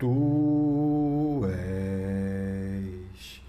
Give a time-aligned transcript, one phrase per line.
[0.00, 3.40] Tu és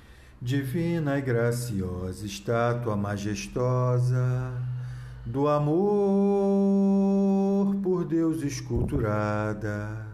[0.42, 4.52] divina e graciosa, estátua majestosa
[5.26, 5.74] do amor
[7.82, 10.06] por Deus esculturada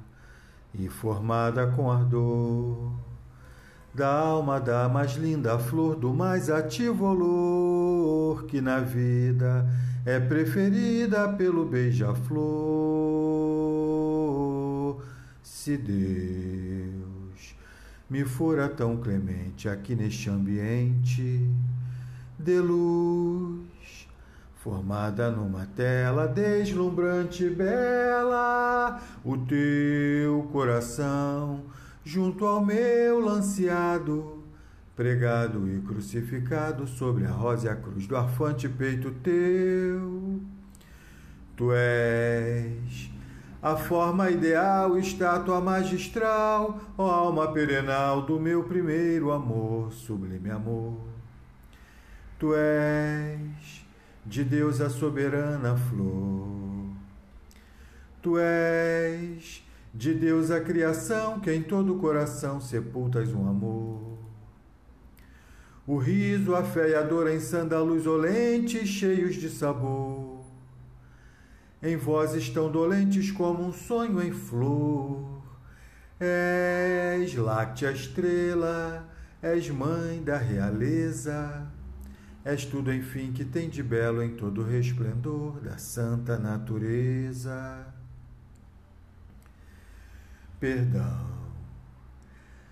[0.75, 2.91] e formada com ardor
[3.91, 9.67] da alma da mais linda flor, do mais ativo olor que na vida
[10.05, 13.96] é preferida pelo beija-flor.
[15.49, 17.55] Se Deus
[18.09, 21.49] me fora tão clemente aqui neste ambiente
[22.37, 24.09] de luz,
[24.55, 31.63] formada numa tela deslumbrante e bela, o teu coração
[32.03, 34.43] junto ao meu lanceado,
[34.97, 40.41] pregado e crucificado sobre a rosa e a cruz do arfante peito teu.
[41.55, 42.86] Tu és
[43.61, 50.97] a forma ideal, estátua magistral, ó alma perenal do meu primeiro amor, sublime amor.
[52.37, 53.85] Tu és
[54.25, 56.47] de Deus a soberana flor.
[58.21, 59.63] Tu és
[59.93, 64.17] de Deus a criação, que em todo o coração sepultas um amor.
[65.87, 70.26] O riso, a fé e a dor em sândalos olentes, cheios de sabor.
[71.81, 75.43] Em vozes tão dolentes como um sonho em flor.
[76.19, 79.07] És láctea estrela,
[79.41, 81.67] és mãe da realeza.
[82.43, 87.97] És tudo, enfim, que tem de belo em todo o resplendor da santa natureza
[90.59, 91.37] perdão.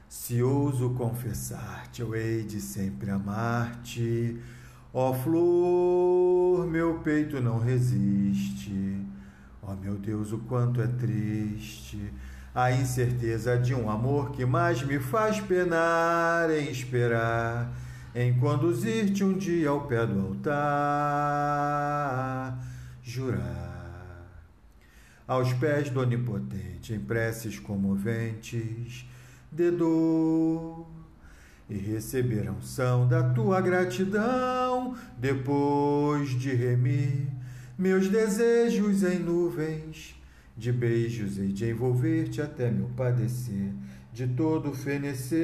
[0.10, 4.40] Se ouso confessar-te, eu hei de sempre amar-te.
[4.98, 9.06] Ó flor, meu peito não resiste.
[9.62, 12.14] Ó meu Deus, o quanto é triste
[12.54, 17.70] a incerteza de um amor que mais me faz penar em esperar,
[18.16, 20.58] em conduzir-te um dia ao pé do altar,
[23.04, 23.76] jurar
[25.28, 29.06] aos pés do Onipotente, em preces comoventes
[29.52, 30.88] de dor,
[31.70, 34.65] e receber a unção da tua gratidão,
[35.18, 37.28] depois de remir
[37.78, 40.16] meus desejos em nuvens
[40.58, 43.72] de beijos e de envolver-te até meu padecer
[44.14, 45.42] de todo fenecer